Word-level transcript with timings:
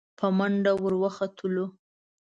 په 0.17 0.25
منډه 0.37 0.71
ور 0.81 0.93
وختلو. 1.01 1.65